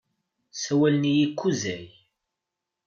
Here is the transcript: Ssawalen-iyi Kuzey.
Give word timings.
Ssawalen-iyi 0.53 1.27
Kuzey. 1.39 1.85